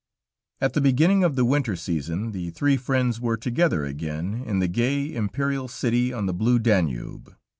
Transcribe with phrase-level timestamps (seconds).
[0.59, 4.67] At the beginning of the winter season the three friends were together again in the
[4.67, 7.35] gay, imperial city on the blue Danube.